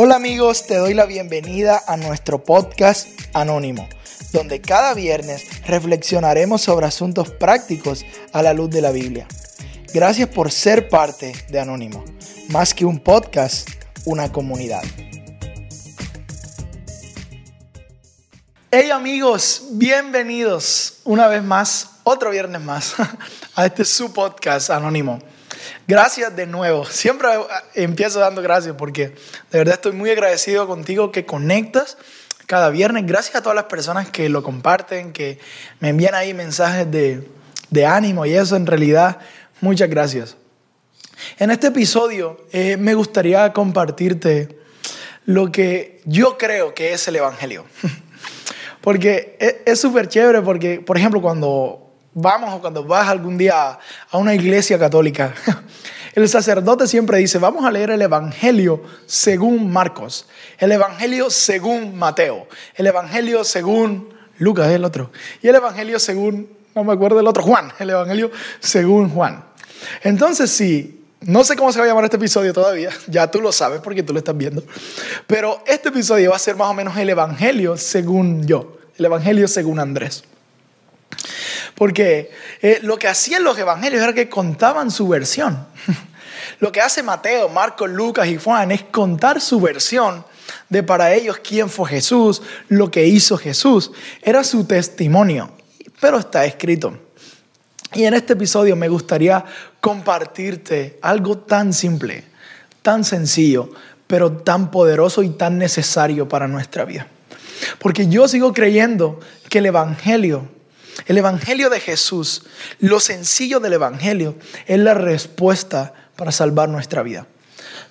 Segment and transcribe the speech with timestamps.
[0.00, 3.88] Hola amigos, te doy la bienvenida a nuestro podcast Anónimo,
[4.32, 9.26] donde cada viernes reflexionaremos sobre asuntos prácticos a la luz de la Biblia.
[9.92, 12.04] Gracias por ser parte de Anónimo,
[12.50, 13.68] más que un podcast,
[14.04, 14.84] una comunidad.
[18.70, 22.94] Hey amigos, bienvenidos una vez más, otro viernes más,
[23.56, 25.18] a este su podcast Anónimo.
[25.88, 26.84] Gracias de nuevo.
[26.84, 27.30] Siempre
[27.72, 29.14] empiezo dando gracias porque
[29.50, 31.96] de verdad estoy muy agradecido contigo que conectas
[32.44, 33.06] cada viernes.
[33.06, 35.38] Gracias a todas las personas que lo comparten, que
[35.80, 39.20] me envían ahí mensajes de, ánimo y eso en realidad,
[39.62, 40.36] muchas gracias.
[41.38, 44.58] En este episodio eh, me gustaría compartirte
[45.24, 47.64] lo que yo creo que es el Evangelio.
[48.82, 51.87] porque es súper chévere porque, por ejemplo, cuando
[52.20, 53.78] vamos o cuando vas algún día
[54.10, 55.34] a una iglesia católica,
[56.14, 60.26] el sacerdote siempre dice, vamos a leer el Evangelio según Marcos,
[60.58, 65.10] el Evangelio según Mateo, el Evangelio según Lucas, el otro,
[65.42, 69.44] y el Evangelio según, no me acuerdo el otro, Juan, el Evangelio según Juan.
[70.02, 73.52] Entonces, sí, no sé cómo se va a llamar este episodio todavía, ya tú lo
[73.52, 74.62] sabes porque tú lo estás viendo,
[75.26, 79.46] pero este episodio va a ser más o menos el Evangelio según yo, el Evangelio
[79.46, 80.24] según Andrés.
[81.78, 85.64] Porque eh, lo que hacían los evangelios era que contaban su versión.
[86.58, 90.24] lo que hace Mateo, Marcos, Lucas y Juan es contar su versión
[90.68, 93.92] de para ellos quién fue Jesús, lo que hizo Jesús.
[94.22, 95.52] Era su testimonio,
[96.00, 96.98] pero está escrito.
[97.94, 99.44] Y en este episodio me gustaría
[99.80, 102.24] compartirte algo tan simple,
[102.82, 103.70] tan sencillo,
[104.08, 107.06] pero tan poderoso y tan necesario para nuestra vida.
[107.78, 110.57] Porque yo sigo creyendo que el Evangelio
[111.06, 112.42] el Evangelio de Jesús,
[112.80, 117.26] lo sencillo del Evangelio, es la respuesta para salvar nuestra vida.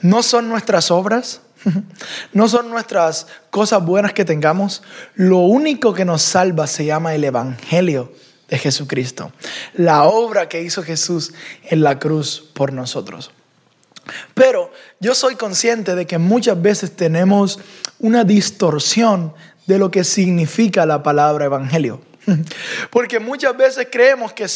[0.00, 1.40] No son nuestras obras,
[2.32, 4.82] no son nuestras cosas buenas que tengamos.
[5.14, 8.12] Lo único que nos salva se llama el Evangelio
[8.48, 9.32] de Jesucristo.
[9.74, 11.32] La obra que hizo Jesús
[11.64, 13.30] en la cruz por nosotros.
[14.34, 14.70] Pero
[15.00, 17.58] yo soy consciente de que muchas veces tenemos
[17.98, 19.32] una distorsión
[19.66, 22.02] de lo que significa la palabra Evangelio.
[22.90, 24.48] Porque muchas veces creemos que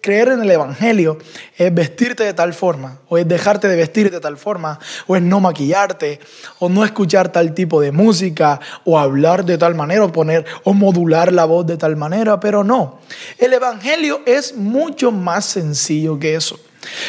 [0.00, 1.18] creer en el Evangelio
[1.56, 5.22] es vestirte de tal forma, o es dejarte de vestir de tal forma, o es
[5.22, 6.20] no maquillarte,
[6.58, 10.72] o no escuchar tal tipo de música, o hablar de tal manera, o poner, o
[10.72, 13.00] modular la voz de tal manera, pero no.
[13.38, 16.60] El Evangelio es mucho más sencillo que eso.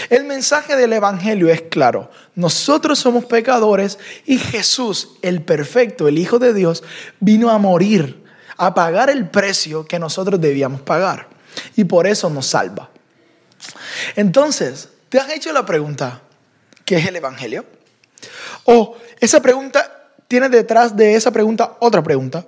[0.10, 2.10] El mensaje del Evangelio es claro.
[2.36, 6.84] Nosotros somos pecadores y Jesús, el perfecto, el Hijo de Dios,
[7.20, 8.29] vino a morir
[8.60, 11.28] a pagar el precio que nosotros debíamos pagar.
[11.78, 12.90] Y por eso nos salva.
[14.16, 16.22] Entonces, ¿te has hecho la pregunta,
[16.84, 17.66] ¿qué es el Evangelio?
[18.66, 22.46] O esa pregunta tiene detrás de esa pregunta otra pregunta.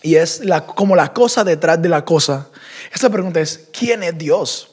[0.00, 2.48] Y es la, como la cosa detrás de la cosa.
[2.92, 4.70] Esa pregunta es, ¿quién es Dios?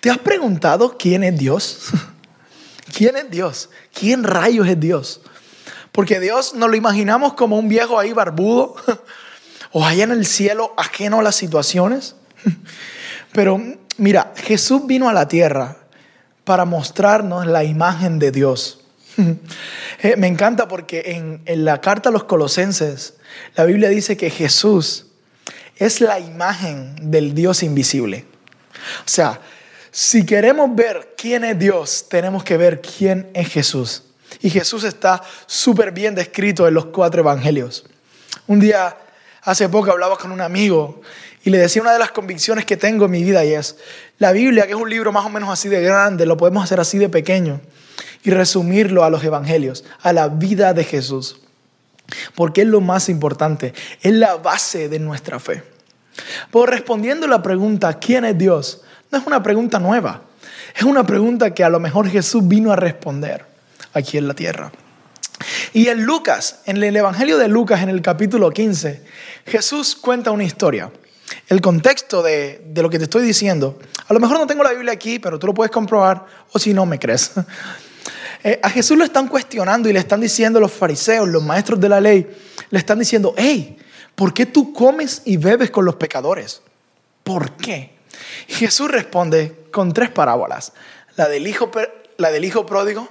[0.00, 1.88] ¿Te has preguntado quién es Dios?
[2.96, 3.68] ¿Quién es Dios?
[3.92, 5.20] ¿Quién rayos es Dios?
[5.92, 8.76] Porque Dios nos lo imaginamos como un viejo ahí barbudo
[9.78, 12.16] o allá en el cielo ajeno a las situaciones.
[13.32, 13.60] Pero
[13.98, 15.76] mira, Jesús vino a la tierra
[16.44, 18.80] para mostrarnos la imagen de Dios.
[20.02, 23.14] Eh, me encanta porque en, en la carta a los colosenses,
[23.54, 25.06] la Biblia dice que Jesús
[25.76, 28.26] es la imagen del Dios invisible.
[29.00, 29.40] O sea,
[29.90, 34.02] si queremos ver quién es Dios, tenemos que ver quién es Jesús.
[34.42, 37.86] Y Jesús está súper bien descrito en los cuatro evangelios.
[38.46, 38.98] Un día
[39.46, 41.00] Hace poco hablaba con un amigo
[41.44, 43.76] y le decía una de las convicciones que tengo en mi vida y es,
[44.18, 46.80] la Biblia, que es un libro más o menos así de grande, lo podemos hacer
[46.80, 47.60] así de pequeño
[48.24, 51.42] y resumirlo a los evangelios, a la vida de Jesús.
[52.34, 55.62] Porque es lo más importante, es la base de nuestra fe.
[56.50, 58.82] Por respondiendo la pregunta, ¿quién es Dios?
[59.12, 60.22] No es una pregunta nueva,
[60.74, 63.44] es una pregunta que a lo mejor Jesús vino a responder
[63.92, 64.72] aquí en la tierra.
[65.76, 69.02] Y en Lucas, en el Evangelio de Lucas, en el capítulo 15,
[69.44, 70.90] Jesús cuenta una historia.
[71.48, 73.78] El contexto de, lo que te estoy diciendo,
[74.08, 76.72] a lo mejor no tengo la Biblia aquí, pero tú lo puedes comprobar, o si
[76.72, 77.32] no me crees.
[78.44, 81.88] Eh, a Jesús lo están cuestionando y le están diciendo los fariseos, los maestros de
[81.88, 82.28] la ley,
[82.70, 83.76] le están diciendo, hey,
[84.14, 86.60] ¿por qué tú comes y bebes con los pecadores?
[87.24, 87.96] ¿Por qué?
[88.46, 90.74] Jesús responde con tres parábolas,
[91.16, 91.72] la del hijo,
[92.18, 93.08] la del hijo pródigo,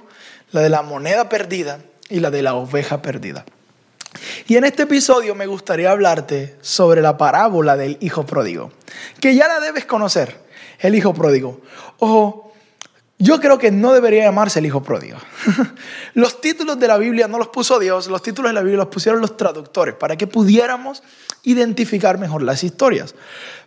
[0.52, 3.44] la de la moneda perdida y la de la oveja perdida.
[4.46, 8.72] Y en este episodio me gustaría hablarte sobre la parábola del hijo pródigo,
[9.20, 10.38] que ya la debes conocer,
[10.78, 11.60] el hijo pródigo.
[11.98, 12.52] Ojo,
[13.18, 15.18] yo creo que no debería llamarse el hijo pródigo.
[16.14, 18.88] los títulos de la Biblia no los puso Dios, los títulos de la Biblia los
[18.88, 21.02] pusieron los traductores para que pudiéramos
[21.42, 23.14] identificar mejor las historias.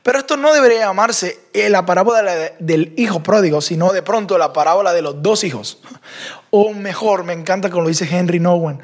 [0.04, 2.22] Pero esto no debería llamarse la parábola
[2.60, 5.80] del hijo pródigo, sino de pronto la parábola de los dos hijos.
[6.52, 8.82] O mejor, me encanta como lo dice Henry Nowen,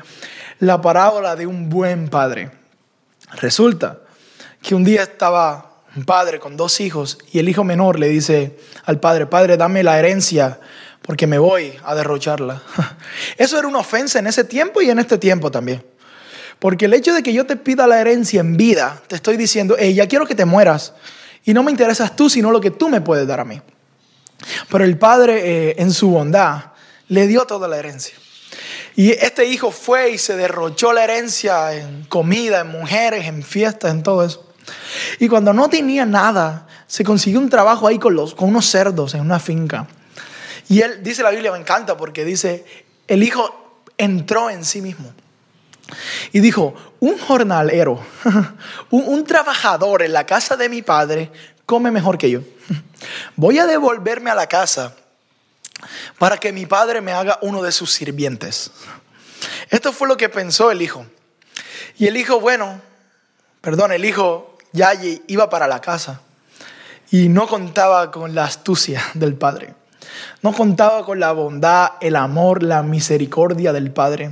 [0.60, 2.52] la parábola de un buen padre.
[3.42, 4.02] Resulta
[4.62, 8.58] que un día estaba un padre con dos hijos y el hijo menor le dice
[8.84, 10.60] al padre, padre, dame la herencia
[11.02, 12.62] porque me voy a derrocharla.
[13.38, 15.84] Eso era una ofensa en ese tiempo y en este tiempo también.
[16.60, 19.76] Porque el hecho de que yo te pida la herencia en vida, te estoy diciendo,
[19.78, 20.94] hey, ya quiero que te mueras.
[21.44, 23.62] Y no me interesas tú, sino lo que tú me puedes dar a mí.
[24.70, 26.72] Pero el padre, eh, en su bondad,
[27.08, 28.16] le dio toda la herencia.
[28.96, 33.92] Y este hijo fue y se derrochó la herencia en comida, en mujeres, en fiestas,
[33.92, 34.45] en todo eso.
[35.20, 39.14] Y cuando no tenía nada, se consiguió un trabajo ahí con, los, con unos cerdos
[39.14, 39.88] en una finca.
[40.70, 42.66] Y él, dice la Biblia, me encanta porque dice,
[43.08, 45.14] el hijo entró en sí mismo.
[46.32, 48.04] Y dijo, un jornalero,
[48.90, 51.32] un, un, trabajador en la casa de mi padre
[51.66, 52.42] come mejor que yo.
[53.36, 54.96] Voy a devolverme a la casa
[56.18, 58.72] para que mi padre me haga uno de sus sirvientes.
[59.70, 61.06] Esto fue lo que pensó el hijo.
[61.98, 62.82] Y el hijo, bueno,
[63.62, 64.92] perdón, el hijo ya
[65.28, 66.22] iba para la casa
[67.10, 69.74] y no contaba con la astucia del Padre.
[70.42, 74.32] No contaba con la bondad, el amor, la misericordia del Padre.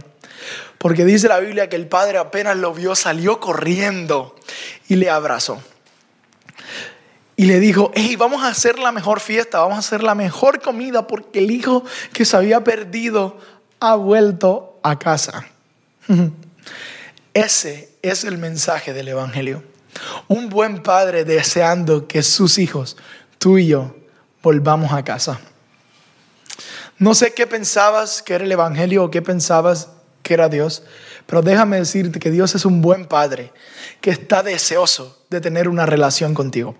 [0.77, 4.35] Porque dice la Biblia que el Padre apenas lo vio, salió corriendo
[4.87, 5.61] y le abrazó.
[7.35, 10.61] Y le dijo, hey, vamos a hacer la mejor fiesta, vamos a hacer la mejor
[10.61, 13.37] comida porque el hijo que se había perdido
[13.79, 15.47] ha vuelto a casa.
[17.33, 19.63] Ese es el mensaje del Evangelio.
[20.27, 22.97] Un buen padre deseando que sus hijos,
[23.37, 23.95] tú y yo,
[24.41, 25.39] volvamos a casa.
[26.97, 29.89] No sé qué pensabas que era el Evangelio o qué pensabas
[30.21, 30.83] que era Dios,
[31.25, 33.51] pero déjame decirte que Dios es un buen padre
[34.01, 36.75] que está deseoso de tener una relación contigo.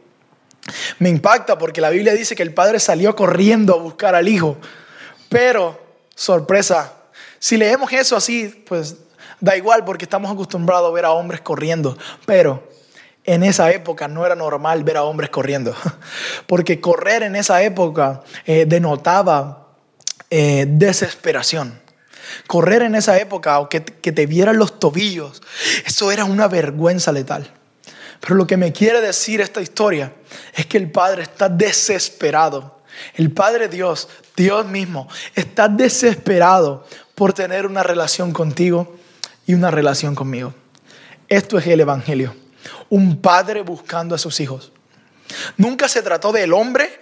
[1.00, 4.58] Me impacta porque la Biblia dice que el padre salió corriendo a buscar al hijo,
[5.30, 5.82] pero,
[6.16, 6.94] sorpresa,
[7.40, 8.96] si leemos eso así, pues
[9.42, 12.66] da igual porque estamos acostumbrados a ver a hombres corriendo, pero
[13.26, 15.76] en esa época no era normal ver a hombres corriendo,
[16.48, 19.70] porque correr en esa época eh, denotaba
[20.30, 21.82] eh, desesperación.
[22.48, 25.42] Correr en esa época o que, que te vieran los tobillos,
[25.86, 27.52] eso era una vergüenza letal.
[28.20, 30.14] Pero lo que me quiere decir esta historia
[30.56, 32.82] es que el Padre está desesperado.
[33.16, 38.96] El Padre Dios, Dios mismo, está desesperado por tener una relación contigo
[39.46, 40.54] y una relación conmigo.
[41.28, 42.43] Esto es el Evangelio
[42.90, 44.72] un padre buscando a sus hijos.
[45.58, 47.00] Nunca se trató del hombre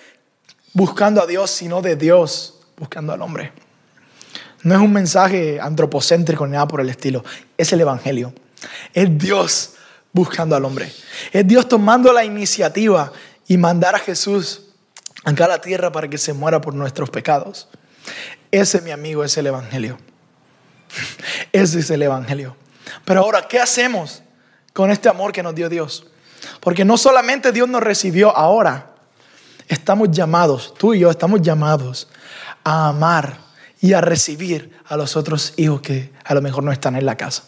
[0.74, 3.52] buscando a Dios, sino de Dios buscando al hombre.
[4.64, 7.24] No es un mensaje antropocéntrico ni nada por el estilo,
[7.58, 8.34] es el Evangelio.
[8.94, 9.74] Es Dios
[10.14, 10.92] buscando al hombre.
[11.32, 13.12] Es Dios tomando la iniciativa
[13.48, 14.68] y mandar a Jesús
[15.24, 17.68] acá a la tierra para que se muera por nuestros pecados.
[18.52, 19.98] Ese, mi amigo, es el Evangelio.
[21.52, 22.56] Ese es el Evangelio.
[23.06, 24.22] Pero ahora, ¿qué hacemos?
[24.74, 26.06] Con este amor que nos dio Dios.
[26.60, 28.96] Porque no solamente Dios nos recibió ahora,
[29.68, 32.08] estamos llamados, tú y yo estamos llamados
[32.64, 33.38] a amar
[33.80, 37.16] y a recibir a los otros hijos que a lo mejor no están en la
[37.16, 37.44] casa.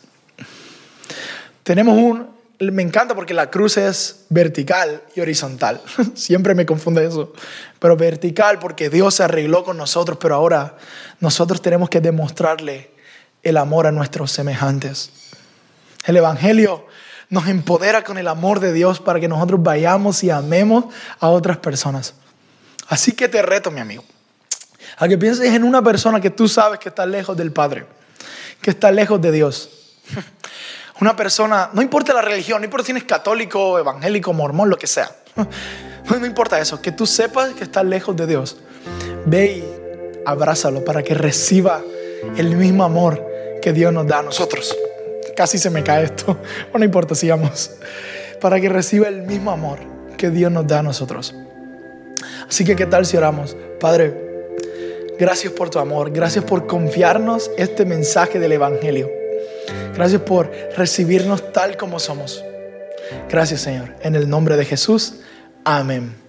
[1.63, 2.27] Tenemos un,
[2.59, 5.81] me encanta porque la cruz es vertical y horizontal.
[6.15, 7.33] Siempre me confunde eso.
[7.79, 10.77] Pero vertical porque Dios se arregló con nosotros, pero ahora
[11.19, 12.91] nosotros tenemos que demostrarle
[13.43, 15.11] el amor a nuestros semejantes.
[16.05, 16.85] El Evangelio
[17.33, 20.85] nos empodera con el amor de Dios para que nosotros vayamos y amemos
[21.19, 22.13] a otras personas.
[22.87, 24.03] Así que te reto, mi amigo,
[24.97, 27.87] a que pienses en una persona que tú sabes que está lejos del Padre,
[28.61, 29.71] que está lejos de Dios.
[31.01, 34.87] Una persona, no importa la religión, no importa si eres católico, evangélico, mormón, lo que
[34.87, 35.11] sea.
[36.03, 38.57] No importa eso, que tú sepas que está lejos de Dios.
[39.25, 41.81] Ve y abrázalo para que reciba
[42.35, 43.25] el mismo amor
[43.61, 44.75] que Dios nos da a nosotros.
[45.35, 46.37] Casi se me cae esto.
[46.71, 47.71] Bueno, no importa, sigamos.
[48.39, 49.79] Para que reciba el mismo amor
[50.17, 51.35] que Dios nos da a nosotros.
[52.47, 53.55] Así que, ¿qué tal si oramos?
[53.79, 54.13] Padre,
[55.17, 56.11] gracias por tu amor.
[56.11, 59.09] Gracias por confiarnos este mensaje del Evangelio.
[59.95, 62.43] Gracias por recibirnos tal como somos.
[63.29, 63.95] Gracias, Señor.
[64.01, 65.15] En el nombre de Jesús.
[65.63, 66.22] Amén.